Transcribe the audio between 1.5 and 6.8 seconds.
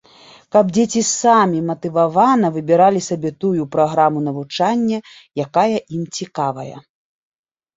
матывавана выбіралі сабе тую праграму навучання, якая ім цікавая.